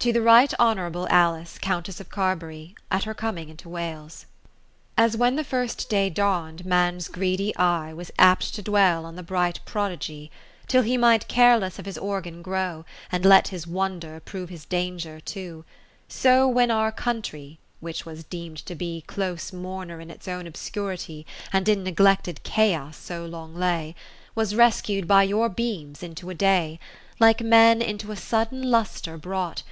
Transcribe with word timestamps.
To 0.00 0.12
the 0.12 0.22
Right 0.22 0.54
Honourable 0.60 1.08
AHce 1.10 1.58
Countess 1.60 1.98
of 1.98 2.10
Carbery, 2.10 2.76
at 2.92 3.02
her 3.02 3.12
coming 3.12 3.48
into 3.48 3.68
Wales 3.68 4.26
As 4.96 5.16
when 5.16 5.34
the 5.34 5.42
first 5.42 5.88
day 5.88 6.08
dawn'd, 6.10 6.64
Man's 6.64 7.08
greedy 7.08 7.56
eye 7.56 7.92
Was 7.92 8.12
apt 8.16 8.54
to 8.54 8.62
dwell 8.62 9.04
on 9.04 9.16
the 9.16 9.24
bright 9.24 9.58
pro 9.64 9.88
digy, 9.96 10.30
Till 10.68 10.82
he 10.82 10.96
might 10.96 11.26
careless 11.26 11.80
of 11.80 11.86
his 11.86 11.98
organ 11.98 12.40
grow, 12.40 12.84
And 13.10 13.24
let 13.24 13.48
his 13.48 13.66
wonder 13.66 14.20
prove 14.20 14.48
his 14.48 14.64
danger 14.64 15.18
too: 15.18 15.64
So 16.06 16.46
when 16.46 16.70
our 16.70 16.92
country 16.92 17.58
(which 17.80 18.06
was 18.06 18.22
deem'd 18.22 18.58
to 18.66 18.76
be 18.76 19.02
Close 19.08 19.52
mourner 19.52 19.98
in 20.00 20.08
its 20.08 20.28
own 20.28 20.46
obscurity, 20.46 21.26
And 21.52 21.68
in 21.68 21.82
neglected 21.82 22.44
Chaos 22.44 22.96
so 22.96 23.24
long 23.26 23.56
lay) 23.56 23.96
Was 24.36 24.54
rescu'd 24.54 25.08
by 25.08 25.24
your 25.24 25.48
beams 25.48 26.00
into 26.00 26.30
a 26.30 26.34
day. 26.34 26.78
Like 27.18 27.40
men 27.40 27.82
into 27.82 28.12
a 28.12 28.16
sudden 28.16 28.62
lustre 28.70 29.18
brought. 29.18 29.64